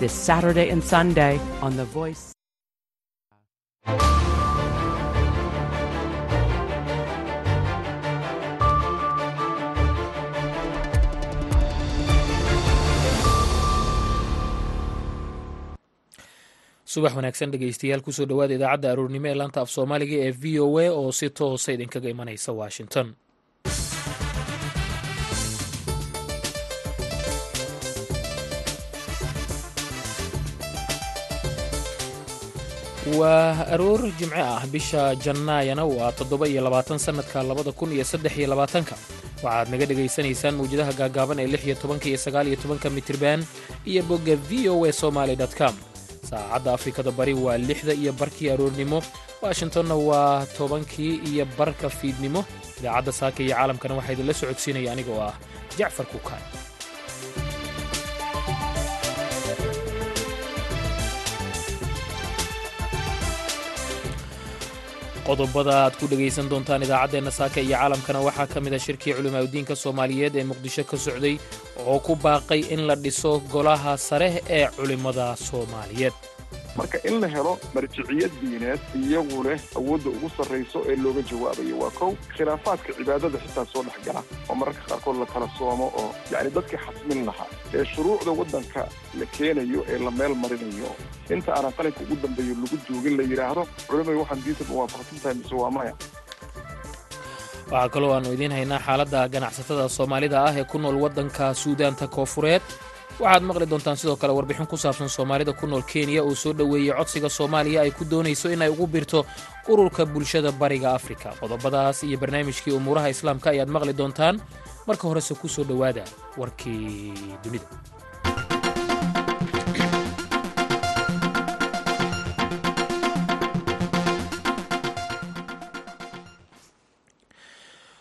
[0.00, 2.32] this Saturday and Sunday on The Voice.
[16.92, 20.66] subax wanaagsan dhegeystayaal ku soo dhowaada idaacadda aroornimo ee laanta af soomaaliga ee v o
[20.84, 23.06] a oo si toosa idinkaga imanaysa washington
[33.18, 38.36] waa aroor jimce ah bisha jannaayana waa toddoba iyo labaatan sannadka labada kun iyo saddex
[38.38, 38.94] iyo labaatanka.
[39.42, 43.40] Waxaad naga dhegaysanaysaan mawjadaha gaagaaban ee lix iyo tobanka iyo sagaal iyo tobanka mitirban
[43.90, 45.74] iyo bogga v o a somaly com.
[46.28, 49.02] Saacadda afrikada bari waa lixda iyo barkii aroornimo
[49.42, 52.44] washingtonna waa tobankii iyo barka fiidnimo.
[52.78, 55.34] Idaacadda saaka iyo caalamkana waxaa idinla socodsiinaya aniga oo ah
[55.78, 56.42] jacfar kukaan
[65.28, 69.74] qodobada aad ku dhegaysan doontaan idaacaddeenna saaka iyo caalamkana waxaa ka mid a shirkii culimaadudiinka
[69.84, 71.34] soomaaliyeed ee muqdisho ka socday
[71.90, 76.14] oo ku baaqay in la dhiso golaha sare ee culimmada soomaaliyeed
[76.78, 81.90] marka in la helo marjiciyad diineed iyagu leh awoodda ugu sarrayso ee looga jawaabayo waa
[81.98, 86.50] kow khilaafaadka cibaadada xitaa soo dhex gala oo mararka qaarkood la kala soomo oo yacni
[86.56, 88.80] dadkii xasmin lahaa ee shuruucda waddanka
[89.20, 90.90] la keenayo ee la meel marinayo.
[91.34, 95.54] Inta aanan qalinka ugu dambeeyo lagu duugin la yidhaahdo culimay waxaan diinta muwaafaqsan tahay mise
[95.62, 95.94] waa maya?
[97.72, 102.62] Waxaa kaloo aannu idiin haynaa xaaladda ganacsatada soomaalida ah ee ku nool waddanka suudaanta koofureed
[103.20, 106.92] waxaad maqli doontaan sidoo kale warbixin ku saabsan soomaalida ku nool kenya oo soo dhoweeyey
[106.98, 109.26] codsiga soomaaliya ay ku doonayso inay ugu birto
[109.68, 111.28] ururka bulshada bariga afrika.
[111.40, 114.40] Qodobadaas iyo barnaamijkii umuuraha islaamka ayaad maqli doontaan.
[114.86, 116.04] Marka horese ku soo dhowaada
[116.40, 117.12] warkii
[117.44, 117.66] dunida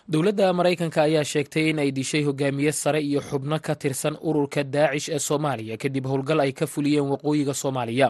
[0.10, 5.10] dowladda maraykanka ayaa sheegtay in ay dishay hogaamiye sare iyo xubno ka tirsan ururka daacish
[5.14, 8.08] ee soomaaliya kadib howlgal ay ka fuliyeen waqooyiga soomaaliya.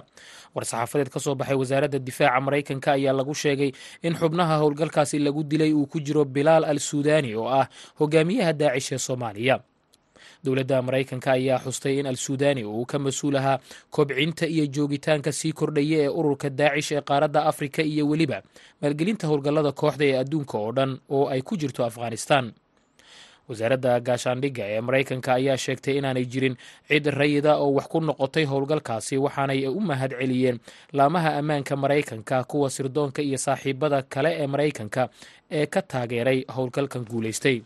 [0.55, 3.71] War-saxaafadeed ka soo baxay wasaaradda difaaca maraykanka ayaa lagu sheegay
[4.01, 7.67] in xubnaha howlgalkaasi lagu dilay uu ku jiro bilaal al suudaani oo ah
[7.99, 9.59] hogaamiyaha daacish ee soomaaliya
[10.43, 13.59] dowladda maraykanka ayaa xustay in al suudaani uu ka mas'uul ahaa
[13.95, 18.41] kobcinta iyo joogitaanka sii kordhaya ee ururka daacish ee qaaradda afrika iyo weliba.
[18.81, 22.45] Maalgelinta howlgallada kooxda ee adduunka oo dhan oo ay ku jirto afghanistan.
[23.49, 26.55] Wasaaradda gaashaandhigga ee maraykanka ayaa sheegtay inaanay jirin
[26.89, 30.57] cid rayida oo wax ku noqotay howlgalkaasi waxaanay u mahad celiyeen
[30.97, 35.09] laamaha ammaanka maraykanka kuwa sirdoonka iyo saaxiibada kale ee maraykanka
[35.57, 37.57] ee ka taageeray howlgalkan guulaystay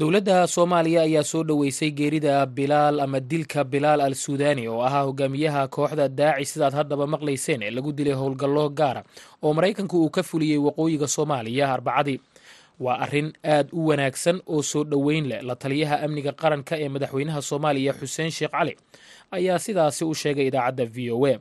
[0.00, 5.68] dowladda soomaaliya ayaa soo dhoweysay geerida bilaal ama dilka bilaal al suudaani oo ahaa hogaamiyaha
[5.68, 9.02] kooxda daacish sidaad haddaba maqlayseen ee lagu dilay howlgallo gaara
[9.42, 12.20] oo maraykanku uu ka fuliyey waqooyiga soomaaliya arbacadii
[12.84, 15.40] waa arrin aad u wanaagsan oo soo dhoweyn leh.
[15.48, 18.74] La taliyaha amniga qaranka ee madaxweynaha soomaaliya xuseen sheekh cali
[19.36, 21.34] ayaa sidaasi u sheegay idaacadda v o a.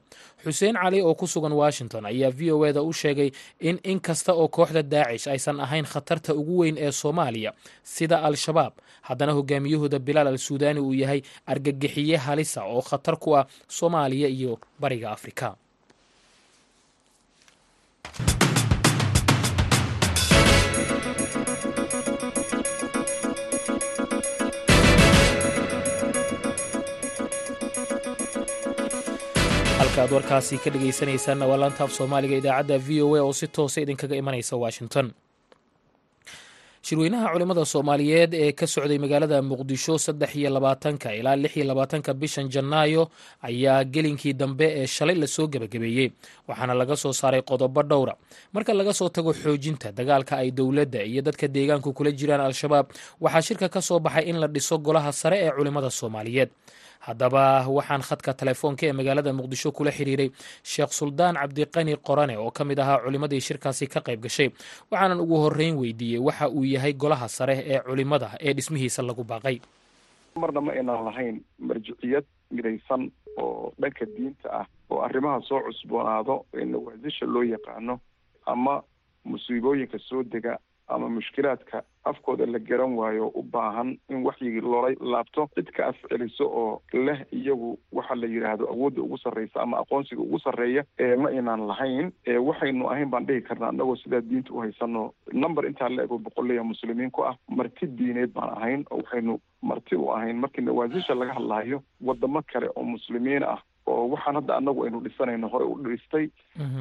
[0.44, 3.30] Xuseen cali oo ku sugan washington ayaa v o eda u sheegay
[3.60, 7.52] in in kasta oo kooxda daacish aysan ahayn khatarta ugu weyn ee soomaaliya
[7.84, 8.74] sida al-shabaab.
[9.08, 14.58] Haddana hogaamiyahooda bilaal al suudaani uu yahay argagixiye halisa oo khatar ku ah soomaaliya iyo
[14.82, 15.56] bariga afrika
[29.86, 33.82] halkaaad warkaasi ka dhegaysanaysaanna waa laanta af soomaaliga idaacadda v o a oo si toosa
[33.82, 35.12] idinkaga imanaysa washington.
[36.86, 42.14] Shirweynaha culimmada soomaaliyeed ee ka socday magaalada muqdisho saddex iyo labaatanka ilaa lix iyo labaatanka
[42.14, 43.10] bishan janaayo
[43.42, 46.12] ayaa gelinkii dambe ee shalay la soo gebagabeeyey
[46.48, 48.16] waxaana laga soo saaray qodobo dhowra.
[48.54, 52.86] Marka laga soo tago xoojinta dagaalka ay dowladda iyo dadka deegaanku kula jiraan al-shabaab
[53.22, 56.50] waxaa shirka ka soo baxay in la dhiso golaha sare ee culimmada soomaaliyeed
[57.08, 57.44] haddaba
[57.78, 60.30] waxaan khadka telefoonka ee magaalada muqdisho kula xiriiray
[60.72, 64.50] sheekh suldaan cabdiqani qorane oo ka mid ahaa culimmadii shirkaasi ka qayb gashay.
[64.92, 69.58] Waxaanan ugu horreyn weydiiyey waxa uu yahay golaha sare ee culimmada ee dhismihiisa lagu baaqay.
[70.42, 73.12] Marna ma aynaan lahayn marjiciyad midaysan
[73.44, 78.00] oo dhanka diinta ah oo arrimaha soo cusboonaado ee nawaasisha loo yaqaano
[78.46, 78.76] ama
[79.24, 80.58] musiibooyinka soo dega
[80.88, 85.96] ama mushkilaadka afkooda la garan waayo u baahan in waxyigii loola laabto cid ka af
[86.10, 91.16] celiso oo leh iyagu waxa la yidhaahdo awoodda ugu sarreysa ama aqoonsiga ugu sarreeya ee
[91.16, 92.12] ma inaan lahayn
[92.50, 96.64] waxaynu ahayn baan dhihi karnaa annagoo sidaa diinta u haysano number intaa la ego boqolleya
[96.64, 100.38] muslimiin ku ah marti diineed baan ahayn oo waxaynu marti u ahayn.
[100.38, 105.48] Markii nawaasisha laga hadlaayo wadamo kale oo muslimiin ah oo waxaan hadda annagu aynu dhisanayno
[105.48, 106.30] hore u dhistay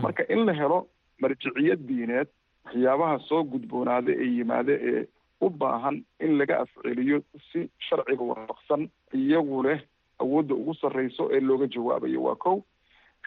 [0.03, 0.87] marka in la helo
[1.23, 2.29] marjiciyad diineed
[2.65, 5.07] waxyaabaha soo gudboonaada ee yimaada ee
[5.41, 7.21] u baahan in laga afceliyo
[7.53, 9.81] si sharciga waafaqsan iyagu leh
[10.19, 12.23] awoodda ugu sarreyso ee looga jawaabayo.
[12.23, 12.61] Waa kow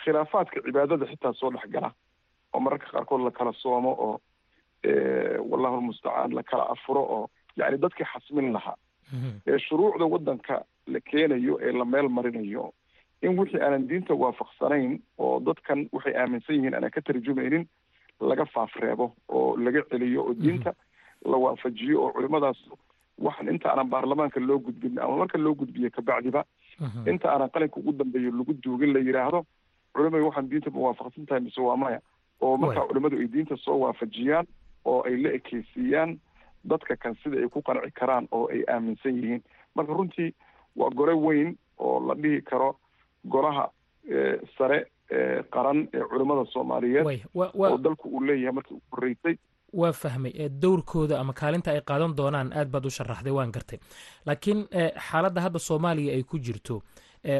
[0.03, 1.91] khilaafaadka cibaadada xitaa soo dhex gala
[2.53, 4.19] oo mararka qaarkood la kala soomo oo
[5.49, 8.75] wallahu lmustacaan la kala afuro oo yacni dadkii xasmin lahaa
[9.47, 12.73] ee shuruucda waddanka la keenayo ee la meel marinayo
[13.21, 17.67] in wixii aanan diinta waafaqsanayn oo dadkan waxay aaminsan yihiin aanan ka tarjumaynin
[18.21, 20.73] laga faafreebo oo laga celiyo oo diinta
[21.25, 22.57] la waafajiyo oo culimadaas
[23.17, 26.43] waxaan inta aanan baarlamaanka loo gudbin ama marka loo gudbiyo kabacdiba
[27.11, 29.45] inta aanan qalinka ugu dambeeyo lagu duugin la yidhaahdo
[29.93, 31.99] culimay waxaan diinta ma waafaqsan tahay mise waa maya
[32.41, 34.47] oo markaa culimadu ay diinta soo waafajiyaan
[34.85, 36.17] oo ay la ekeysiiyaan
[36.63, 39.43] dadka kan sida ay ku qanci karaan oo ay aaminsan yihiin.
[39.75, 40.33] Marka runtii
[40.75, 42.75] waa gore weyn oo la dhihi karo
[43.25, 43.69] golaha
[44.57, 44.85] sare ee
[45.53, 47.05] qaran ee culimmada soomaaliyeed
[47.35, 49.35] oo dalku uu leeyahay markii u horreysay
[49.73, 53.79] waa fahmay dowrkooda ama kaalinta ay qaadan doonaan aad baad u sharaxday waan gartay.
[54.25, 54.67] Laakiin
[55.09, 56.81] xaaladda hadda soomaaliya ay ku jirto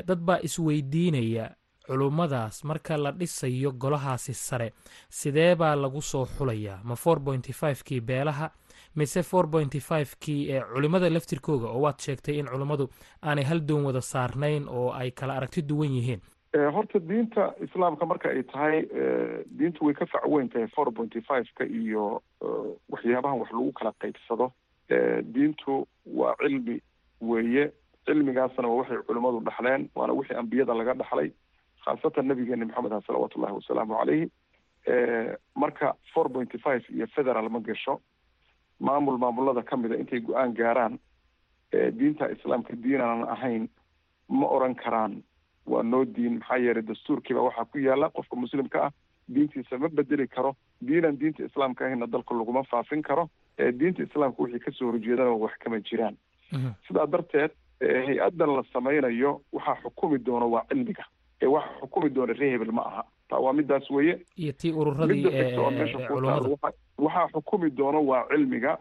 [0.08, 1.50] dad baa isweydiinaya
[1.88, 4.74] culummadaas marka la dhisayo golahaasi sare
[5.10, 8.52] sidee baa lagu soo xulayaa ma four pointy five kii beelaha
[8.96, 11.68] mise four pointy five kii ee culimmada laftirkooga?
[11.68, 12.90] Oo waad sheegtay in culimmadu
[13.24, 16.22] aanay hal doon wada saarnayn oo ay kala aragti duwan yihiin
[16.53, 18.85] horta diinta islaamka marka ay tahay
[19.57, 22.21] diintu way ka facweyn tahay four pointy five-ka iyo
[22.89, 24.51] waxyaabahan wax lagu kala qaybsado.
[25.33, 26.81] Diintu waa cilmi
[27.21, 27.71] weeye.
[28.05, 31.31] Cilmigaasna waa waxay culimmadu dhaxleen waana wixii ambiyada laga dhaxlay
[31.85, 34.31] khaasatan nabigeena maxamed ah salawaatu ullahi wasalaamu caleyhi
[35.55, 37.99] marka four pointy five iyo federal ma gasho
[38.79, 40.99] maamul maamulada ka mida intay go'aan gaaraan
[41.71, 43.67] diinta islaamka diin aanan ahayn
[44.29, 45.23] ma oran karaan
[45.68, 48.92] waa noo diin maxaa yeelay dastuurkiiba waxaa ku yaalla qofka muslimka ah
[49.34, 50.56] diintiisa ma bedeli karo.
[50.88, 53.30] Diinan diinta islaamka ahayna dalka laguma faafin karo.
[53.80, 56.16] Diinta islaamka wixii ka soo horjeedana wax kama jiraan.
[56.88, 61.04] Sidaa darteed hay'addan la samaynayo waxaa xukumi doono waa cilmiga.
[61.42, 63.04] Waxa xukumi doona ree hebel ma aha.
[63.30, 64.16] Taa waa midaas weeye.
[64.38, 65.25] Iyo tii ururadii
[66.98, 68.78] waxaa xukumi doono waa cilmiga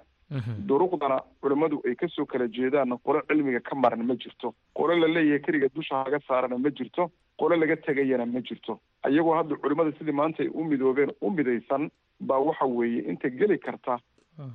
[0.69, 4.55] duruqdana culimmadu ay ka soo kala jeedaanna qolo cilmiga ka maran ma jirto.
[4.75, 7.11] Qolo la leeyahay keliga dusha laga saarana ma jirto.
[7.39, 8.81] Qolo laga tegayana ma jirto.
[9.07, 11.91] Ayagoo hadda culimmada sidii maanta ay u midoobeen u midaysan
[12.21, 13.99] baa waxa weeye inta geli karta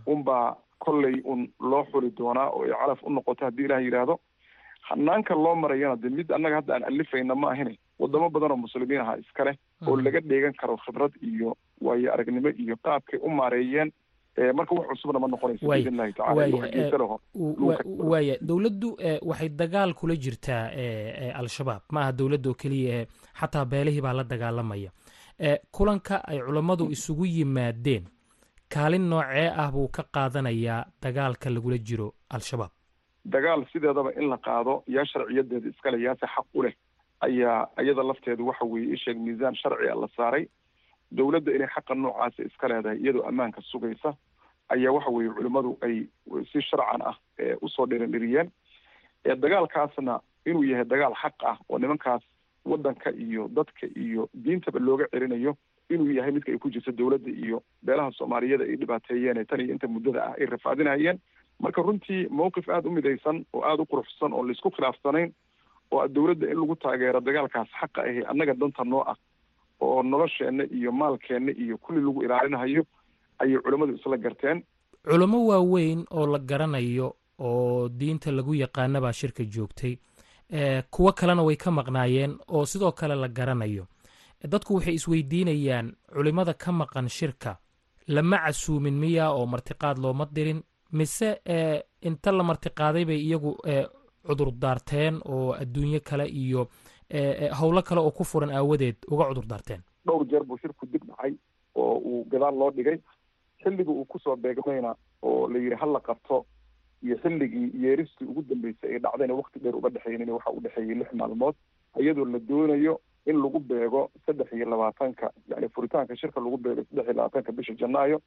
[0.06, 4.20] unbaa kolley un loo xuli doonaa oo ay calaf u noqoto haddii ilaah yidhaahdo
[4.90, 9.02] hanaanka loo marayana de mid annaga hadda aan alifayna ma ahine wadamo badan oo muslimiin
[9.02, 9.54] aha iskale
[9.88, 13.92] oo laga dheegan karo khibrad iyo waayo aragnimo iyo qaabkay u maareeyeen
[14.54, 17.18] marka wax cusubna ma noqonayso biidn illahi tacala
[18.12, 18.90] waaya dowladdu
[19.30, 20.72] waxay dagaal kula jirtaa
[21.42, 21.82] al-shabaab.
[21.92, 23.06] Ma aha dowladda oo keliya
[23.40, 24.92] xataa beelihii baa la dagaalamaya.
[25.72, 28.04] Kulanka ay culammadu isugu yimaadeen
[28.70, 32.72] kaalin noocee ah buu ka qaadanayaa dagaalka lagula jiro al-shabaab?
[33.26, 36.74] Dagaal sideedaba in la qaado yaa sharciyadeeda iskale yaase xaq u leh
[37.22, 40.48] ayaa iyada lafteedu waxa weeye isheeg miisaan sharciga la saaray
[41.12, 44.14] dowladda inay xaqa noocaasa iska leedahay iyadoo ammaanka sugaysa
[44.76, 45.96] ayaa waxa weeye culimmadu ay
[46.52, 47.16] si sharcan ah
[47.62, 48.52] u soo dhirinhiriyeen
[49.26, 52.24] dagaalkaasna inuu yahay dagaal xaq ah oo nimankaas
[52.66, 55.56] waddanka iyo dadka iyo diintaba looga celinayo
[55.90, 59.88] inuu yahay midka ay ku jirto dowladda iyo beelaha soomaaliyeed ay dhibaateeyeen tan iyo inta
[59.88, 61.20] muddada ah ay rafaadinayeen.
[61.62, 65.34] Marka runtii mawqif aada u midaysan oo aada u quruxsan oo la isku khilaafsanayn
[65.92, 69.16] oo dowladda in lagu taageero dagaalkaas xaqa ahi annaga danta noo ah
[69.82, 72.84] oo nolosheenna iyo maalkeenna iyo kulli lagu ilaalinahayo
[73.40, 74.64] ayay culimmadu isla garteen.
[75.10, 79.98] Culamo waaweyn oo la garanayo oo diinta lagu yaqaana baa shirka joogtay
[80.92, 83.88] kuwo kalena way ka maqnaayeen oo sidoo kale la garanayo.
[84.48, 87.58] Dadku waxay isweydiinayaan culimmada ka maqan shirka
[88.08, 90.62] lama casuumin miya oo martiqaad looma dirin.
[90.92, 91.40] Mise
[92.02, 93.58] inta la martiqaaday bay iyagu
[94.28, 96.68] cudur daarteen oo adduunyo kale iyo
[97.60, 99.82] howlo kale oo ku furan aawadeed uga cudur daarteen.
[100.06, 101.34] Dhowr jeer buu shirku dib dhacay
[101.76, 103.00] oo uu gadaal loo dhigay.
[103.64, 106.46] Xilliga uu ku soo beegmayna oo la yidhi hala qabto.
[107.04, 111.14] Iyo xilligii yeeristii ugu dambeysay ay dhacdayna wakti dheer uga dhexeynina waxa u dhexeeyey lix
[111.14, 111.56] maalmood
[112.00, 117.06] iyadoo la doonayo in lagu beego saddex iyo labaatanka yani furitaanka shirka lagu beego saddex
[117.06, 118.22] iyo labaatanka bisha janaayo.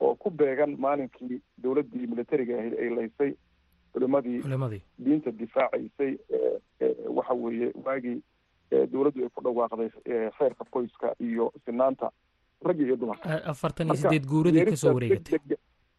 [0.00, 3.30] Oo ku beegan maalinkii dowladdii militariga ahayd ay laysay
[3.92, 6.12] culimadii culimadii diinta difaacaysay
[7.18, 8.18] waxa weeye waagii
[8.92, 9.88] dowladdu ay ku dhawaaqday
[10.38, 12.10] kheyrka qoyska iyo sinaanta
[12.68, 15.38] ragga iyo dumarka afartan iyo sideed guuradii ka soo wareegatay.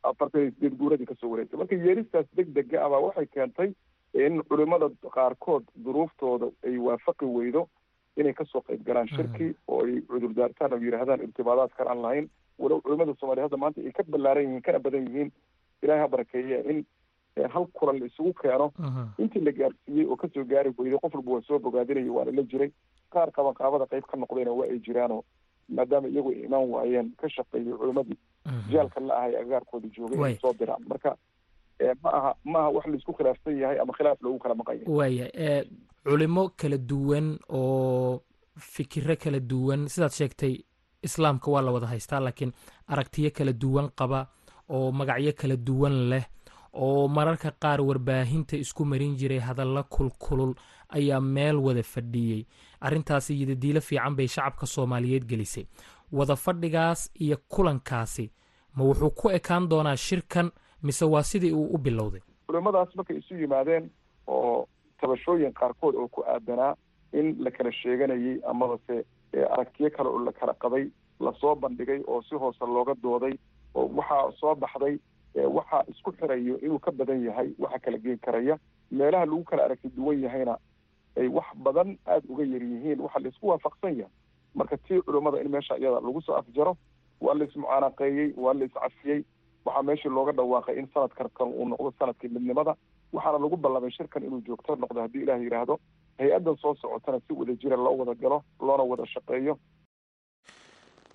[0.04, 1.60] afartan iyo sideed guuradii ka soo wareegatay.
[1.60, 3.70] Marka yeeristaas deg dega abaa waxay keentay
[4.14, 7.68] in culimada qaarkood duruuftooda ay waafaqi weydo
[8.18, 12.30] inay ka soo qayb galaan shirki oo ay cudurdaartaan oo yidhaahdaan irtibaadaad kale aan lahayn.
[12.60, 15.32] Walow culimada soomaliya hadda maanta ay ka ballaaran yihiin kana badan yihiin
[15.82, 16.86] ilahay ha barakeeye in
[17.48, 18.72] hal kulan la isugu keeno.
[19.18, 22.44] Intii la gaarsiiyey oo ka soo gaari weyday qof walba waa soo bogaadinaya waana la
[22.44, 22.72] jiray.
[23.14, 25.24] Qaar qabanqaabada qayb ka noqdayna waa ay jiraanoo
[25.70, 28.18] maadaama iyagu ay imaan waayeen ka shaqeeyay culimadii.
[28.72, 30.84] Jaalka la ahay agaarkooda joogay inay soo diraan.
[30.90, 31.16] Marka
[32.04, 34.94] ma aha ma aha wax la isku khilaafsan yahay ama khilaaf loogu kala maqan yahay.
[34.98, 35.26] Waaya
[36.04, 38.22] culimo kala duwan oo
[38.58, 40.56] fikiro kala duwan sidaad sheegtay
[41.04, 42.52] islaamka waa la wada haystaa laakiin
[42.88, 44.28] aragtiyo kala duwan qaba
[44.70, 46.24] oo magacyo kala duwan leh
[46.74, 50.54] oo mararka qaar warbaahinta isku marin jiray hadalla kulkulul
[50.90, 52.46] ayaa meel wada fadhiyey
[52.82, 55.66] arrintaasi yidadiilo fiican bay shacabka soomaaliyeed gelisay.
[56.12, 58.32] Wada fadhigaas iyo kulankaasi
[58.76, 60.52] ma wuxuu ku ekaan doonaa shirkan
[60.84, 62.22] mise waa sidii uu u bilowday?
[62.48, 63.90] Culimadaas markay isu yimaadeen
[64.28, 64.68] oo
[65.02, 66.76] tabashooyin qaarkood oo ku aadanaa
[67.14, 69.06] in la kala sheeganayay amabase
[69.54, 73.34] aragtiyo kale oo la kala qabay la soo bandhigay oo si hoose looga dooday
[73.76, 74.98] oo waxaa soo baxday
[75.36, 78.58] waxaa isku xirayo inuu ka badan yahay waxa kala geen karaya
[78.92, 80.58] meelaha lagu kala aragti duwan yahayna
[81.18, 83.00] ay wax badan aada uga yar yihiin.
[83.02, 84.12] Waxa la isku waafaqsan yahay.
[84.56, 86.78] Marka tii culimmada in meesha iyada lagu soo afjaro
[87.22, 89.24] waa la ismucaanaqeeyey waa la iscafiyey
[89.66, 92.76] waxaa meeshii looga dhawaaqay in sanadkan kan uu noqdo sannadkii midnimada
[93.14, 95.80] waxaana lagu ballamay shirkan inuu joogto noqdo haddii ilaah yidhaahdo
[96.20, 99.58] hay'addan soo socotana si wada jira loo wada galo loona wada shaqeeyo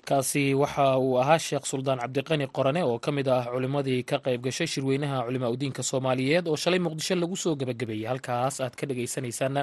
[0.08, 4.40] kaasi waxa uu ahaa sheekh suldaan cabdiqani qorane oo ka mid ah culimmadii ka qayb
[4.46, 9.62] gashay shirweynaha culimaa udiinka soomaaliyeed oo shalay muqdisho lagu soo gebagabeeyey halkaas aad ka dhegaysanaysaanna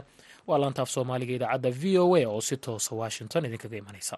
[0.49, 4.15] waa laantaaf soomaaliga idaacadda v o a oo si toosa washington idinkaga imanaysa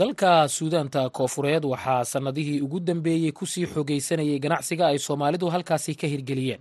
[0.00, 6.06] dalka suudaanta koofureed waxaa sannadihii ugu dambeeyey ku sii xoogaysanayay ganacsiga ay soomaalidu halkaasi ka
[6.06, 6.60] hirgeliyeen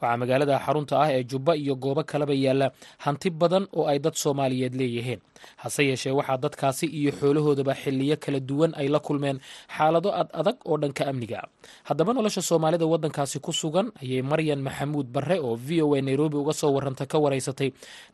[0.00, 2.66] waxaa magaalada xarunta ah ee jubba iyo goobo kaleba yaalla
[3.04, 5.20] hanti badan oo ay dad soomaaliyeed leeyihiin.
[5.62, 9.38] Hase yeeshee waxaa dadkaasi iyo xoolahoodaba xiliyo kala duwan ay la kulmeen
[9.76, 11.40] xaalado ad adag oo dhanka amniga.
[11.88, 16.36] Haddaba nolosha soomaalida waddankaasi ku sugan ayay maryan maxamuud barre oo v o a nairobi
[16.42, 17.68] uga soo waranta ka waraysatay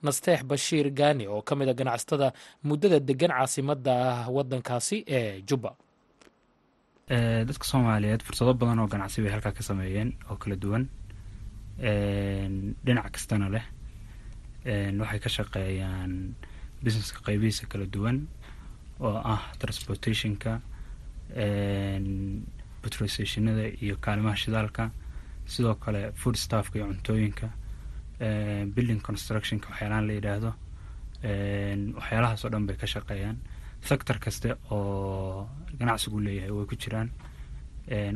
[0.06, 2.28] nasteex bashiir gaani oo ka mid a ganacsatada
[2.68, 3.94] muddada degan caasimadda
[4.36, 5.70] waddankaasi ee jubba
[7.48, 10.82] dadka soomaaliyeed fursado badan oo ganacsi bay halkaa ka sameeyeen oo kala duwan
[11.80, 13.64] dhinac kastana leh.
[15.00, 16.12] Waxay ka shaqeeyaan
[16.84, 18.18] businesska qaybihiisa kala duwan
[19.00, 20.60] oo ah transportationka
[22.82, 24.90] petrolstationada iyo kaalimaha shidaalka.
[25.46, 27.48] Sidoo kale food staffka iyo cuntooyinka.
[28.74, 30.50] Building constructionka waxyaalahan la yidhaahdo.
[31.98, 33.36] Waxyaalahaas oo dhan bay ka shaqeeyaan.
[33.88, 37.08] Sector kaste oo ganacsigu leeyahay way ku jiraan.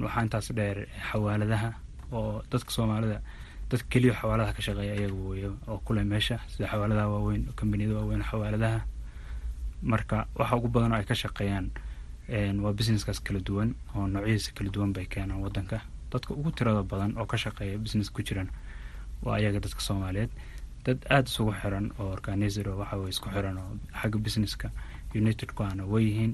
[0.04, 0.78] Waxaa intaas dheer
[1.10, 1.70] xawaaladaha
[2.12, 3.18] oo dadka soomaalida
[3.70, 8.22] dadka keliya xawaaladaha ka shaqeeya iyaga weeye oo kule meesha sida xawaaladaha waaweyn kombaniyada waaweyn
[8.30, 8.80] xawaaladaha.
[9.82, 11.66] Marka waxa ugu badan oo ay ka shaqeeyaan
[12.64, 15.80] waa businesskaas kala duwan oo noocyadiisa kala duwan bay keenaan waddanka.
[16.12, 18.48] Dadka ugu tirada badan oo ka shaqeeya business ku jiran
[19.22, 20.30] waa ayaga dadka soomaaliyeed.
[20.84, 24.68] Dad aada isugu xiran oo organizer oo waxa weye isku xiran oo xagga businesska
[25.14, 26.32] united kuana way yihiin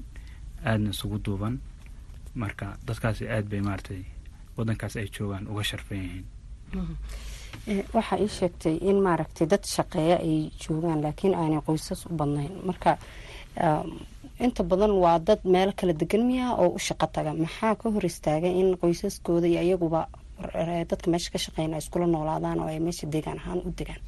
[0.65, 1.59] aadna isugu duuban.
[2.35, 4.03] Marka dadkaasi aad bay maaragtay
[4.57, 6.25] waddankaas ay joogaan uga sharfan yihiin
[7.93, 12.51] waxaa ii sheegtay in maaragtay dad shaqeeya ay joogaan laakiin aanay qoysas u badnayn.
[12.67, 12.97] Marka
[14.45, 17.33] inta badan waa dad meelo kala degan miya oo u shaqo taga.
[17.33, 20.07] Maxaa ka hor istaagay in qoysaskooda iyo iyaguba
[20.89, 24.01] dadka meesha ka shaqeyn ay iskula noolaadaan oo ay meesha deegaan ahaan u degaan?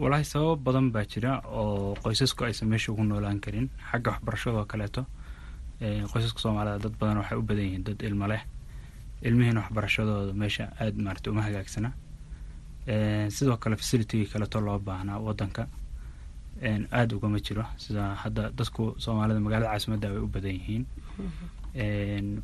[0.00, 3.70] Walaahi sababo badan baa jira oo qoysasku aysan meesha ugu noolaan karin.
[3.90, 5.02] Xagga waxbarashadoo kaleeto
[6.12, 8.42] qoysaska soomaalida dad badan waxay u badan yihiin dad ilmo leh
[9.22, 11.90] ilmihiina waxbarashadooda meesha aada maarata uma hagaagsana.
[13.36, 15.68] Sidoo kale facilitygii kaleto loo baahnaa waddanka
[16.92, 17.64] aada ugama jiro.
[17.76, 20.84] Sida hadda dadku soomaalida magaalada caasimadda way u badan yihiin.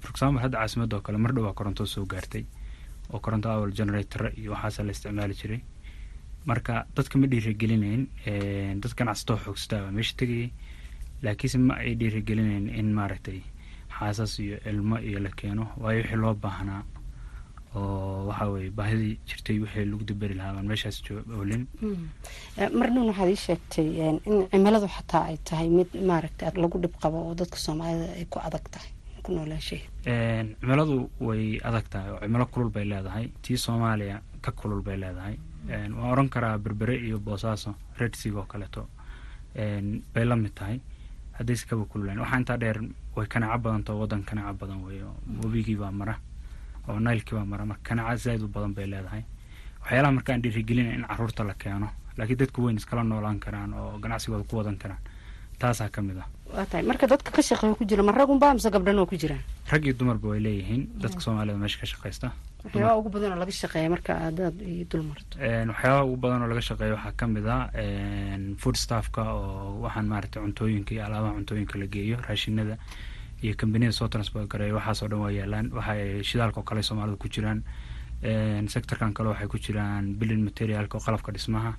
[0.00, 2.44] For example hadda caasimadda oo kale mar dhowaa koronto soo gaartay
[3.12, 5.60] oo koronto awal generator iyo waxaasa la isticmaali jiray.
[6.46, 8.02] Marka dadka ma dhiirigelinayn
[8.82, 10.50] dad ganacsatoo xoogstaa meesha tegayay
[11.22, 13.40] laakiinse ma ay dhiirigelinayn in maaragtay
[13.98, 16.82] xaasas iyo ilmo iyo la keeno waayo wixii loo baahnaa
[17.76, 20.98] oo waxa weye baahidii jirtay wixii lagu daberi lahaa baan meeshaas
[21.38, 21.62] oolin
[22.78, 24.16] marnin waxaad ii sheegtay in
[24.50, 28.64] cimiladu xataa ay tahay mid maaragta lagu dhib qabo oo dadka soomaalida ay ku adag
[28.74, 28.90] tahay
[29.24, 30.96] ku noolaashaheed cimiladu
[31.26, 35.36] way adag tahay oo cimilo kulul bay leedahay tii soomaaliya ka kulul bay leedahay.
[35.68, 38.82] Waan oran karaa berbere iyo boosaaso redsiga oo kaleeto.
[40.14, 40.76] Bay la mid tahay
[41.38, 42.78] haddayse kaba kululeen waxaa intaa dheer
[43.16, 45.00] way kanaco badantao waddan kanaco badan wey
[45.42, 46.14] webigii baa mara
[46.88, 47.64] oo nailkii baa mara.
[47.66, 49.22] Marka kanaca zaaid u badan bay leedahay.
[49.82, 51.88] Waxyaalaha markaan dhiirigelina in carruurta la keeno
[52.18, 55.00] laakiin dadku weyn iskala noolaan karaan oo ganacsigooda ku wadan karaan.
[55.58, 56.26] Taasaa ka mid ah.
[56.54, 56.82] Waa tahay.
[56.86, 59.40] Marka dadka ka shaqeeya ku jira ma ragunba mise gabdhan oo ku jiraan?
[59.70, 60.82] Rag iyo dumarba way leeyihiin.
[61.02, 62.32] Dadka soomaalida meesha ka shaqaysta
[62.64, 66.48] waxyaabaha ugu badan oo laga shaqeeya marka aadaad iyo dul marto waxyaabaha ugu badan oo
[66.52, 67.68] laga shaqeeya waxaa ka mid ah
[68.62, 72.74] food staffka oo waxaan maaragtay cuntooyinka iyo alaabaha cuntooyinka la geeyo raashinada
[73.44, 75.66] iyo kambaniyada soo transport gareeya waxaasoo dhan waa yaalaan.
[75.76, 77.60] Waxay shidaalka kale soomaalida ku jiraan.
[78.72, 81.72] Sectorkan kale waxay ku jiraan billing materialka oo qalabka dhismaha.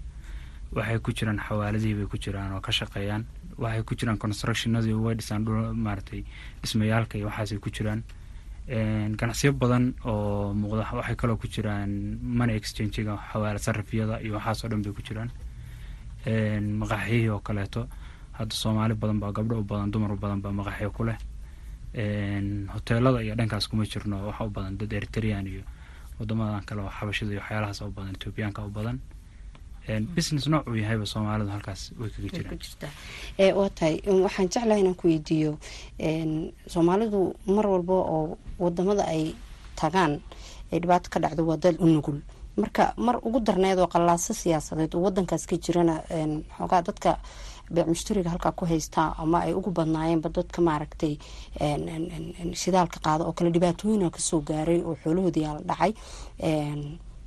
[0.77, 3.25] Waxay ku jiraan xawaaladihii bay ku jiraan oo ka shaqeeyaan.
[3.57, 5.41] Waxay ku jiraan constructionadii way dhisaan
[5.73, 6.21] maaragtay
[6.61, 8.03] dhismayaalka iyo waxaasay ku jiraan
[8.67, 11.91] ganacsiyo badan oo muuqda waxay kaloo ku jiraan
[12.37, 15.29] money exchangiga xawaalad sarifyada iyo waxaasoo dhan bay ku jiraan.
[16.81, 17.87] Maqaaxiyihii oo kaleeto
[18.37, 21.17] hadda soomaali badan baa gabdho u badan dumar u badan baa maqaaxiyo ku leh.
[22.73, 25.63] Hoteelada iyo dhankaas kuma jirno waxa u badan dad eritrean iyo
[26.19, 28.97] wadamadan kale oo xabashida iyo waxyaalahaas u badan ethoobiyaanka u badan
[30.15, 32.93] business nooc uu yahayba soomaalidu halkaas way kaga jiraan.
[33.57, 35.51] Waa tahay waxaan jeclahay inaan ku weydiiyo
[36.73, 37.21] soomaalidu
[37.55, 39.35] mar walba oo waddamada ay
[39.75, 40.13] tagaan
[40.71, 42.19] ay dhibaato ka dhacdo waa dad u nugul.
[42.57, 45.95] Marka mar ugu darneed oo qallaaso siyaasadeed oo wadankaas ka jirana
[46.57, 47.19] xoogaa dadka
[47.73, 51.17] beec mushtariga halkaa ku haystaa ama ay ugu badnaayeenba dadka maaragtay
[52.53, 55.91] shidaalka qaada oo kale dhibaatooyina ka soo gaaray oo xoolahoodii aa la dhacay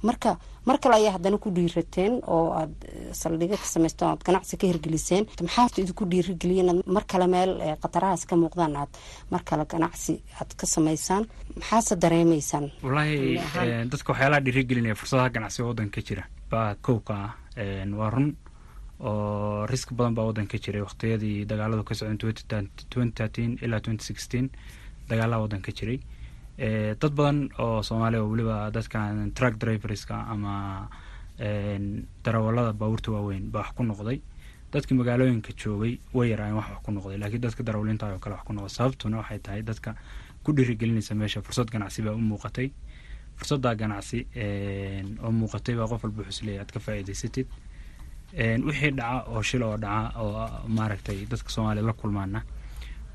[0.03, 2.73] marka mar kale ayaa haddana ku dhiirateen oo aad
[3.13, 7.53] saldhiga ka samaysteen oad ganacsi ka hirgeliseen maxaa idinku dhiirigeliyen aad mar kale meel
[7.83, 8.91] khatarahaas ka muuqdaan aad
[9.31, 11.27] mar kale ganacsi aad ka samaysaan
[11.57, 12.71] maxaase dareemaysaan?
[12.83, 16.25] Wallaahi dadka waxyaalaha dhiirigelinaya fursadaha ganacsiga waddanka ka jira.
[16.51, 17.33] Baa kowka ah
[18.01, 18.37] waa run
[19.01, 20.83] oo risk badan baa waddanka ka jiray.
[20.83, 24.51] Waqtiyadii dagaaladu ka socdeen twenty thirteen ilaa twenty sixteen
[25.09, 25.99] dagaalaha waddanka ka jiray
[26.59, 30.89] dad badan oo soomaaliya oo weliba dadkan truck driverska ama
[32.25, 34.21] darawalada baabuurta waaweyn baa wax ku noqday.
[34.73, 38.45] Dadka magaalooyinka joogay way yaraayeen wax wax ku noqday laakiin dadka darawaliinta oo kale wax
[38.47, 38.75] ku noqday.
[38.79, 39.95] Sababtuna waxay tahay dadka
[40.43, 42.71] ku dhiirigelinaysa meesha fursad ganacsi baa u muuqatay.
[43.39, 44.27] Fursaddaa ganacsi
[45.23, 47.47] oo muuqatay baa qof walba wuxuu isleeyahy aad ka faa'iidaysatid
[48.67, 52.43] wixii dhaca oo shil oo dhaca oo maaragtay dadka soomaaliyad la kulmaana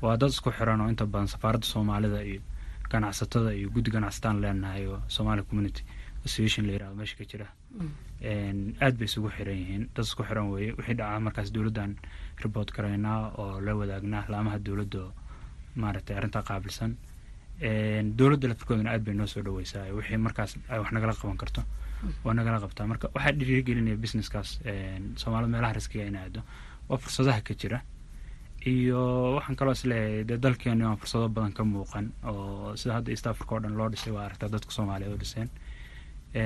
[0.02, 2.40] waa dad isku xiran oo inta badan safaaradda soomaalida iyo
[2.94, 5.82] ganacsatada iyo guddi ganacsataan leenahay oo somali community
[6.26, 7.46] association la yiraahdo meesha ka jira.
[8.84, 9.82] Aad bay isugu xiran yihiin.
[9.94, 10.72] Dad isku xiran weeye.
[10.78, 11.92] Wixii dhaca markaas dowladdan
[12.44, 15.02] report garaynaa oo la wadaagnaa laamaha dowladda
[15.82, 16.92] maaragtay arrintaa qaabilsan.
[18.18, 19.84] Dowladda lafirkoodana aad bay noo soo dhaweysaa.
[19.98, 21.62] Wixii markaas ay wax nagala qaban karto.
[22.24, 22.86] Waa nagala qabtaa.
[22.86, 24.60] Marka waxaa dhiirigelinaya businesskaas.
[25.20, 26.40] Soomaalida meelaha riskiga in aado.
[26.88, 27.78] Waa fursadaha ka jira
[28.66, 29.00] iyo
[29.36, 33.26] waxaan kaloo is leeyahay dee dalkeeni waan fursado badan ka muuqan oo sida hadda east
[33.26, 35.48] africa oo dhan loo dhisay waa aragtaa dadka soomaaliyeed oo dhiseen.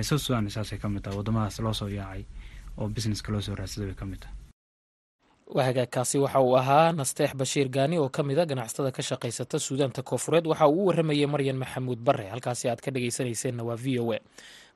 [0.09, 2.25] South sudan saasay ka mid tahay waddamadaas loo soo yaacay
[2.79, 4.35] oo businesska loo soo raadsaday bay ka mid tahay.
[5.57, 10.03] Wahagaagkaasi waxa uu ahaa nasteex bashiir gaani oo ka mid a ganacsatada ka shaqaysata suudaanta
[10.03, 14.13] koofureed waxa uu u waramayey maryan maxamuud bare halkaasi aad ka dhagaysanayseena waa v o
[14.13, 14.19] a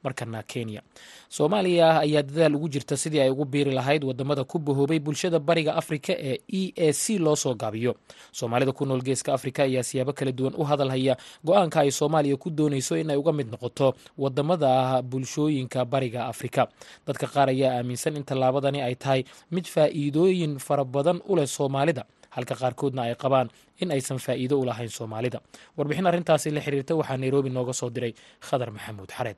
[0.04, 0.82] markana kenya.
[1.28, 5.72] Soomaaliya ayaa dadaal ugu jirta sidii ay ugu biiri lahayd waddamada ku bahoobay bulshada bariga
[5.80, 7.94] afrika ee e a c loo soo gaabiyo.
[8.32, 12.50] Soomaalida ku nool geeska afrika ayaa siyaabo kala duwan u hadalhaya go'aanka ay soomaaliya ku
[12.50, 16.68] doonayso in ay uga mid noqoto waddamada bulshooyinka bariga afrika.
[17.06, 22.04] Dadka qaar ayaa aaminsan in tallaabadani ay tahay mid faa'iidooyin fara badan u leh soomaalida
[22.36, 23.48] halka qaarkoodna ay qabaan
[23.80, 25.40] in aysan faa'iido u lahayn soomaalida.
[25.76, 28.12] Warbixin arrintaasi la xiriirta waxaa nairobi nooga soo diray
[28.46, 29.36] khadar maxamuud xareed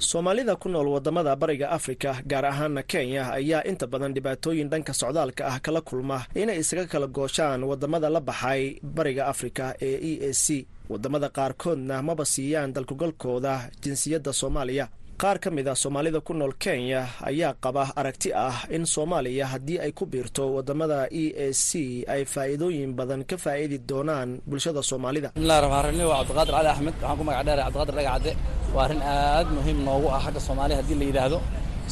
[0.00, 5.42] soomaalida ku nool waddamada bariga afrika gaar ahaana kenya ayaa inta badan dhibaatooyin dhanka socdaalka
[5.46, 10.32] ah kala kulma inay isaga kala gooshaan waddamada la baxay bariga afrika ee e a
[10.32, 10.66] c.
[10.90, 14.88] Wadamada qaarkoodna maba siiyaan dalkugalkooda jinsiyadda soomaaliya
[15.20, 19.78] qaar ka mid a soomaalida ku nool kenya ayaa qaba aragti ah in soomaaliya haddii
[19.84, 25.28] ay ku biirto waddamada e a c ay faa'iidooyin badan ka faa'idi doonaan bulshada soomaalida.
[25.34, 26.94] Bismillahi raxmaan raxiim waa cabdiqaadir cali axmed.
[27.02, 28.32] Waxaan ku magac cabdiqaadir dhagacadde
[28.74, 31.38] waa arrin aad muhiim noogu ah xagga soomaaliya haddii la yidhaahdo.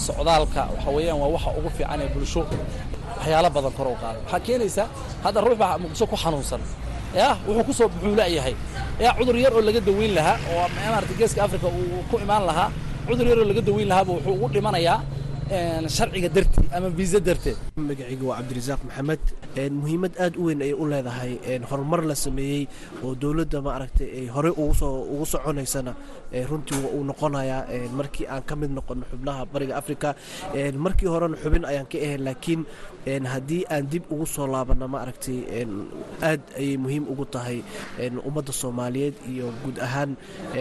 [0.06, 2.42] Socdaalka waxa weeyaan waa waxa ugu fiican ee bulsho.
[3.18, 4.18] Waxyaalo badan kor u qaada.
[4.24, 4.86] Waxaa keenaysaa
[5.24, 6.62] hadda ruux baa muqdisho ku xanuunsan.
[7.20, 8.54] Ya wuxuu ku soo buxuu la'yahay
[9.04, 12.68] ya cudur yar oo laga daweyn lahaa oo maarata geeska africa uu ku imaan lahaa
[13.08, 14.98] cudur yar oo laga daweyn lahaaba wuxuu ugu dhimanayaa
[15.48, 19.20] sharciga dartii ama viisa darteed magacayga waa cabdirasaaq maxamed.
[19.80, 21.32] Muhiimad aad u weyn ayay u leedahay.
[21.70, 22.68] Horumar la sameeyey
[23.04, 25.92] oo dowladda maaragtay ay horey ugu soconaysana
[26.50, 27.64] runtii uu noqonayaa
[27.96, 30.14] markii aan ka mid noqono xubnaha bariga africa
[30.84, 32.62] markii horena xubin ayaan ka ahayn laakiin
[33.32, 35.38] haddii aan dib ugu soo laabana maaragtay
[36.28, 37.58] aad ayay muhiim ugu tahay
[38.28, 40.10] ummadda soomaaliyeed iyo guud ahaan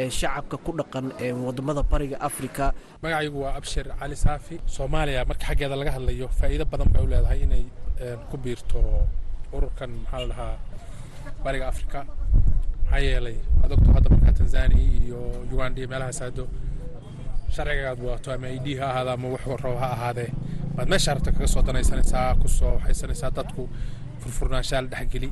[0.10, 1.12] shacabka ku dhaqan
[1.46, 2.72] waddamada bariga africa
[3.04, 7.40] magacaygu waa abshir cali saafi soomaaliya marka xaggeeda laga hadlayo faa'iido badan bay u leedahay
[7.46, 7.64] inay
[8.30, 8.80] ku biirto
[9.56, 10.56] ururkan maxaa la dhahaa
[11.44, 12.00] bariga africa
[12.86, 15.20] maxaa yeelay waad ogto hadda markaa tanzania iyo
[15.54, 16.44] uganda iyo meelahaas aado
[17.56, 20.30] sharcigaad waato ama id ha ahaada ama wax rabo ha ahaadee
[20.78, 23.64] waad meesha rabta kaga soo danaysanaysaa ku soo waxaysanaysaa dadku
[24.22, 25.30] furfurnaanshaa dhexgeli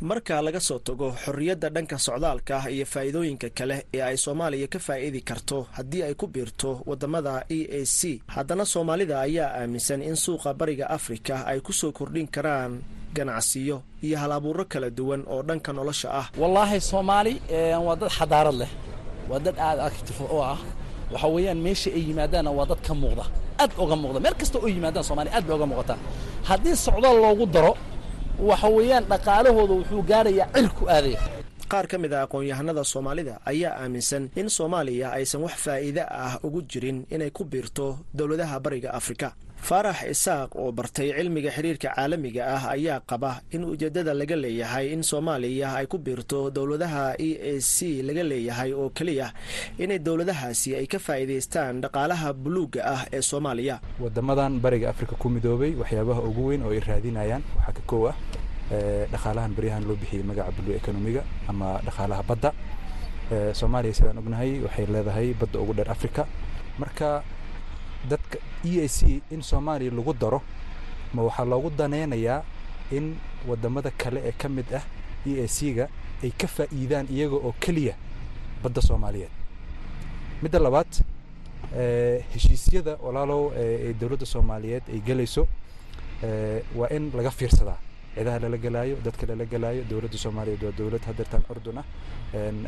[0.00, 5.20] marka laga soo tago xorriyadda dhanka socdaalka iyo faa'iidooyinka kale ee ay soomaaliya ka faa'iidi
[5.28, 10.54] karto haddii ay ku biirto waddamada e a c haddana soomaalida ayaa aaminsan in suuqa
[10.54, 12.72] bariga afrika ay ku soo kordhin karaan
[13.16, 16.26] ganacsiyo iyo hal-abuuro kala duwan oo dhanka nolosha ah.
[16.38, 17.34] Wallaahi soomaali
[17.86, 18.70] waa dad xadaarad leh.
[19.30, 20.58] Waa dad aad actif oo ah.
[21.12, 23.24] Waxa weeyaan meesha ay yimaadaanna waa dad ka muuqda.
[23.58, 24.20] Aad oga muuqda.
[24.20, 25.98] Meel kasta oo yimaadaan soomaliya aad bay oga muuqataa.
[26.48, 27.72] Haddii socdaal loogu daro
[28.38, 31.20] waxa weeyaan dhaqaalahooda wuxuu gaarayaa cil ku aadaya
[31.72, 36.62] qaar ka mid a aqoon-yahanada soomaalida ayaa aaminsan in soomaaliya aysan wax faa'iide ah ugu
[36.70, 39.28] jirin inay ku biirto dowladaha bariga afrika
[39.66, 45.02] faarax isaaq oo bartay cilmiga xiriirka caalamiga ah ayaa qaba in ujeeddada laga leeyahay in
[45.02, 49.28] soomaaliya ay ku biirto dowladaha e a c laga leeyahay oo keliya
[49.78, 53.76] inay dowladahaasi ay ka faa'iidaystaan dhaqaalaha buluugga ah ee soomaaliya.
[54.00, 58.16] Wadamadan bariga afrika ku midoobay waxyaabaha ugu weyn oo ay raadinayaan waxaa ka koow ah
[59.12, 62.50] dhaqaalahan baryahan loo bixiyey magaca blue economiga ama dhaqaalaha badda.
[63.52, 66.22] Soomaaliya sidaan ognahay waxay leedahay badda ugu dheer africa
[66.80, 67.20] marka
[68.10, 70.42] dadka e a c in soomaaliya lagu daro
[71.14, 72.42] ma waxaa loogu danaynayaa
[72.92, 73.16] in
[73.48, 74.84] waddamada kale ee ka mid ah
[75.26, 75.88] e a c ga
[76.22, 77.94] ay ka faa'iidaan iyaga oo keliya
[78.62, 79.30] badda soomaaliyeed.
[80.42, 80.90] Midda labaad
[82.34, 85.46] heshiisyada walaalow ee dowladda soomaaliyeed ay gelayso
[86.76, 87.76] waa in laga fiirsadaa
[88.16, 91.86] cidaha lala gelaayo dadka lala gelaayo dowladda soomaaliyeed waa dowlad hadeertaan curdun ah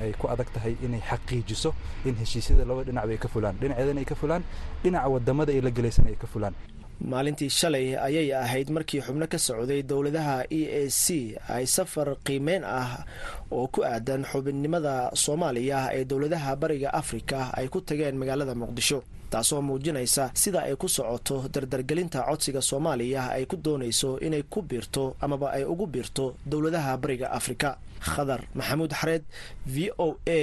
[0.04, 1.70] ay ku adag tahay inay xaqiijiso
[2.08, 3.54] in heshiisyada laba dhinacba ay ka fulaan.
[3.60, 4.42] Dhinaceedana ay ka fulaan
[4.82, 6.54] dhinaca waddamada ay la gelaysana ay ka fulaan
[7.00, 12.64] maalintii shalay ayay ahayd markii xubno ka socday dowladaha e a c ay safar qiimeyn
[12.64, 13.04] ah
[13.50, 19.02] oo ku aadan xubinnimada soomaaliya ee dowladaha bariga afrika ay ku tageen magaalada muqdisho.
[19.30, 25.16] Taasoo muujinaysa sida ay ku socoto dardargelinta codsiga soomaaliya ay ku doonayso inay ku biirto
[25.24, 27.78] amaba ay ugu biirto dowladaha bariga afrika.
[28.00, 29.22] Khadar maxamuud xareed
[29.66, 30.40] v o a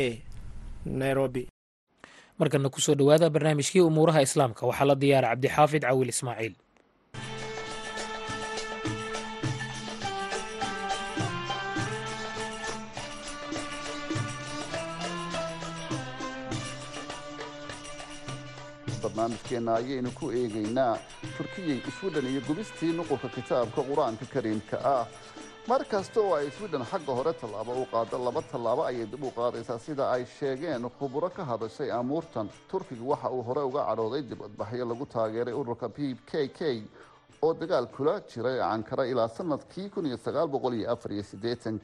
[0.85, 1.47] nairobi
[2.39, 4.61] markana ku soo dhowaada barnaamijkii umuuraha islaamka.
[4.69, 6.53] Waxaa la diyaara cabdixaafid cawil ismaaciil.
[19.03, 20.97] Barnaamijkeenna ayaynu ku eegaynaa
[21.37, 25.05] turkiyay iswidhan iyo gubistii nuqulka kitaabka qur'aanka kariimka ah
[25.67, 29.31] mar kasta oo ay swidhan xagga hore tallaabo u qaado laba tallaabo ayay dib u
[29.31, 30.89] qaadaysaa sida ay sheegeen.
[30.99, 36.15] Khuburo ka hadashay amuurtan turkigu waxa uu hore uga cadhooday dibadbaxyo lagu taageeray ururka p
[36.25, 36.83] k k
[37.43, 39.89] oo dagaal kula jiray ankara ilaa sannadkii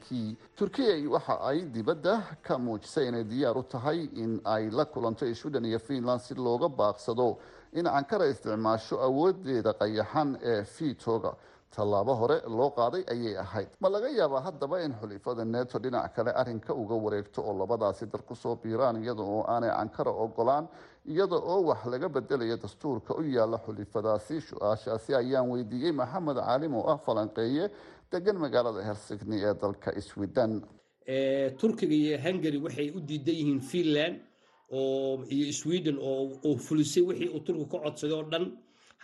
[0.08, 5.26] kii turkiya waxa ay dibadda ka muujisay inay diyaar u tahay in ay la kulanto
[5.34, 7.36] swidhan iyo finland si looga baaqsado
[7.74, 11.34] in ankara isticmaasho awoodeeda qayaxan ee fitoga
[11.76, 13.68] tallaabo hore loo qaaday ayay ahayd.
[13.80, 18.22] Ma laga yaabaa haddaba in xulifada neto dhinac kale arrinka uga wareegto oo labadaasi dal
[18.28, 20.68] ku soo biiraan iyada oo aanay ankara ogolaan
[21.12, 26.86] iyada oo wax laga bedelayo dastuurka u yaalla xulifadaasi su'aashaasi ayaan weydiiyey maxamed caalim oo
[26.92, 27.64] ah falanqeeye
[28.12, 30.52] degan magaalada helsigni ee dalka sweden.
[31.60, 34.16] Turkiga iyo hungary waxay u diidan yihiin finland
[35.36, 38.44] iyo sweden oo fulisay wixii uu turkiga ka codsaday oo dhan.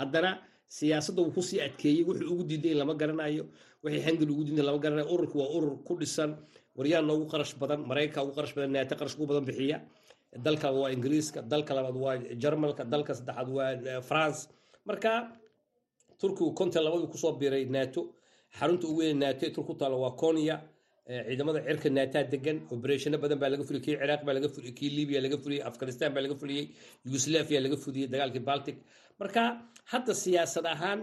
[0.00, 0.30] Haddana
[0.76, 3.44] siyaasadda uu ku sii adkeeyey wuxuu ugu diiday lama garanayo
[3.84, 6.30] wixii hungary ugu diiday lama garanayo ururku waa urur ku dhisan
[6.78, 9.78] waryaanna ugu qarash badan maraykanka ugu qarash badan naata qarash ugu badan bixiya.
[10.46, 14.40] Dalka waa ingiriiska dalka labaad waa jarmalka dalka saddexaad waa france.
[14.88, 15.12] Marka
[16.20, 18.02] turkigu konton labadii ku soo biiray nato
[18.58, 20.56] xarunta ugu weyn nato ee turku taalo waa konya
[21.28, 24.90] ciidamada cirka naataa degan obereshano badan baa laga fuliyey kii ciraaq baa laga fuliyey kii
[24.96, 26.64] libiya laga fuliyey afghanistan baa laga fuliyey
[27.04, 28.76] yugoslavia laga fuliyey dagaalkii baltic
[29.20, 29.42] marka
[29.92, 31.00] hadda siyaasad ahaan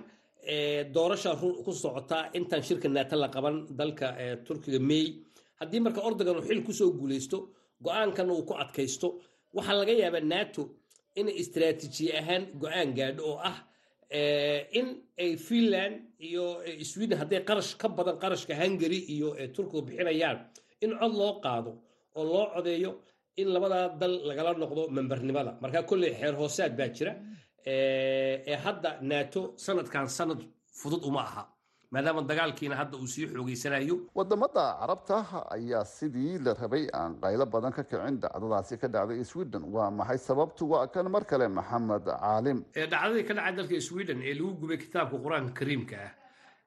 [0.95, 1.32] doorasha
[1.65, 4.08] ku socotaa intaan shirka naata la qaban dalka
[4.45, 5.06] turkiga may
[5.60, 7.38] haddii marka ordogan uu xil ku soo guuleysto
[7.86, 9.08] go'aankan uu ku adkaysto
[9.56, 10.62] waxaa laga yaabaa nato
[11.19, 13.58] inay istaraatiijiye ahaan go'aan gaadho oo ah
[14.80, 14.88] in
[15.23, 15.95] ay finland
[16.27, 16.43] iyo
[16.91, 20.38] sweden hadday qarash ka badan qarashka hungary iyo turkiga bixinayaan
[20.84, 21.71] in cod loo qaado
[22.17, 22.91] oo loo codeeyo
[23.41, 27.12] in labadaa dal lagala noqdo membernimada marka kolley xeer hoosaad baa jira
[27.73, 30.41] ee hadda nato sanadkan sanad
[30.80, 31.43] fudud uma aha.
[31.91, 33.95] Maadaama dagaalkiina hadda uu sii xoogeysanayo.
[34.17, 35.17] Wadamada carabta
[35.56, 38.15] ayaa sidii la rabay aan qaylo badan ka kicin.
[38.23, 39.63] Dhacdadaasi ka dhacday sweden.
[39.75, 40.63] Waa maxay sababtu?
[40.71, 42.58] Waa kan mar kale maxamed caalim.
[42.75, 46.12] Dhacdadii ka dhacay dalka sweden ee lagu gubay kitaabka qur'aanka kariimka ah.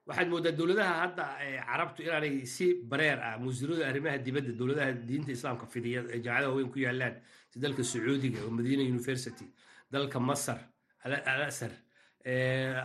[0.07, 1.23] Waxaad moodaa dowladaha hadda
[1.69, 6.69] carabtu inaanay si bareer ah wasiirada arrimaha dibadda dowladaha diinta islaamka fidiya ee jaamacadaha weyn
[6.73, 7.15] ku yaalaan
[7.51, 9.45] si dalka sacuudiga oo madiina university
[9.93, 10.59] dalka masar
[11.03, 11.71] al asar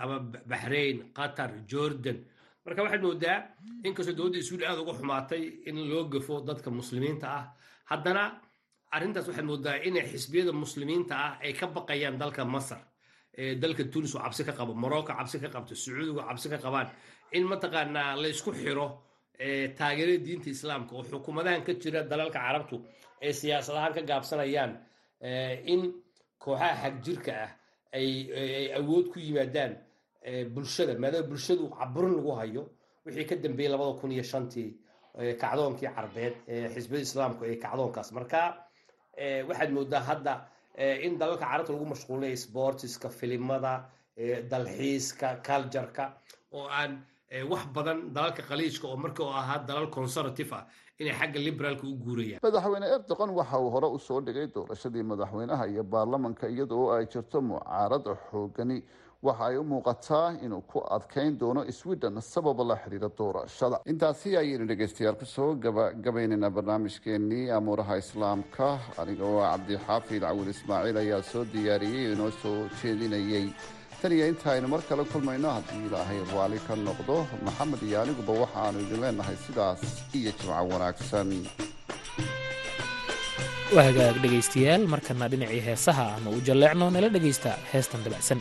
[0.02, 0.16] ama
[0.50, 2.18] baxrain qatar jordan
[2.64, 3.38] marka waxaad moodaa
[3.87, 7.44] inkastoo dowladda sweden aada uga xumaatay in loo gafo dadka muslimiinta ah
[7.90, 8.24] haddana
[8.94, 12.81] arrintaas waxaad moodaa inay xisbiyada muslimiinta ah ay ka baqayaan dalka masar
[13.62, 16.88] dalka tunis oo cabsi ka qabo morocco cabsi ka qabto sacuudiga cabsi ka qabaan
[17.37, 18.87] in mataqaanaa la xiro
[19.79, 22.76] taageerada diinta islaamka oo xukuumadahan ka jira dalalka carabtu
[23.22, 24.72] ay siyaasad ahaan ka gaabsanayaan
[25.72, 25.83] in
[26.42, 27.50] kooxaha xagjirka ah
[27.96, 28.09] ay
[28.78, 29.72] awood ku yimaadaan
[30.54, 30.92] bulshada.
[31.02, 32.62] Maadaama bulshadu caburin lagu hayo.
[33.06, 34.70] Wixii ka dambeeyey labada kun iyo shantii
[35.42, 36.35] kacdoonkii carbeed
[36.74, 38.09] xisbiyada islaamku ee kacdoonkaas.
[38.16, 38.40] Marka
[39.48, 40.35] waxaad moodaa hadda
[41.06, 43.74] in dalalka carabta lagu mashquulay sportiska filimada
[44.50, 46.04] dalxiiska cultureka
[46.52, 46.92] oo aan
[47.51, 50.65] wax badan dalalka khaliijka oo marka ahaa dalal conservative ah
[50.99, 52.41] inay xagga liberaalka u guurayaan.
[52.43, 57.41] Madaxweyne erdogan waxa uu hore u soo dhigay doorashadii madaxweynaha iyo baarlamanka iyadoo ay jirto
[57.41, 58.83] mucaarad xoogani.
[59.23, 63.81] Waxa ay u muuqataa inuu ku adkayn doono sweden sababa la xiriira doorashada.
[63.87, 68.79] Intaasi ayaynu dhegeystayaal ku soo gabagabaynaynaa barnaamijkeenii amuuraha islaamka.
[68.99, 73.49] Aniga oo cabdixaafid cawil ismaaciil ayaa soo diyaariyey inoo soo jeedinayey
[74.00, 78.32] tan iyo inta aynu mar kale kulmayno haddii ilaahay raali ka noqdo maxamed iyo aniguba
[78.42, 79.80] waxaanu idin leenahay sidaas
[80.18, 81.28] iyo jimco wanaagsan.
[83.74, 88.40] Waa hagaag dhegaystayaal markana dhinacii heesaha aanu u jalleecno nala dhegaysta heestan dabacsan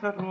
[0.00, 0.24] Daddy,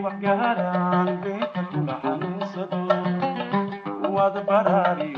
[0.00, 1.22] what got on?
[1.22, 1.88] Big, I'm
[2.42, 4.12] a saddle.
[4.12, 5.17] What a barrel.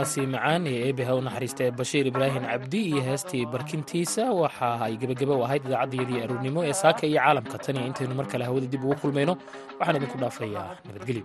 [0.00, 4.22] codkaasi macaan ee eebaha u naxariista ee bashiir ibraahim cabdi iyo heestii barkintiisa.
[4.42, 7.56] Waxa ay gebagaba u ahayd idaacaddayadii aroornimo ee saaka iyo caalamka.
[7.64, 9.34] Tan iyo intaynu mar kale hawada dib ugu kulmayno
[9.78, 11.24] waxaan idinku dhaafayaa nabadgelyo